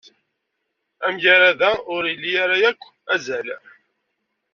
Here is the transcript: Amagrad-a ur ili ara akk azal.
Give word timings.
Amagrad-a 1.07 1.69
ur 1.93 2.03
ili 2.13 2.31
ara 2.43 2.57
akk 2.69 2.81
azal. 3.13 3.47